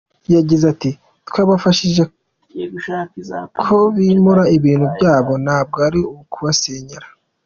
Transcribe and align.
Yagize 0.35 0.63
ati"Twabafashije 0.73 2.03
ko 3.61 3.77
bimura 3.95 4.43
ibintu 4.57 4.85
byabo 4.95 5.33
ntabwo 5.43 5.77
ari 5.87 5.99
ukubasenyera. 6.19 7.07